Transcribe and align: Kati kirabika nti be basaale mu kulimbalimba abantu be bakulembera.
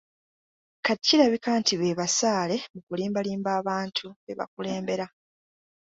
Kati 0.85 1.03
kirabika 1.07 1.49
nti 1.59 1.73
be 1.79 1.97
basaale 1.99 2.55
mu 2.73 2.79
kulimbalimba 2.87 3.49
abantu 3.59 4.05
be 4.25 4.33
bakulembera. 4.39 5.05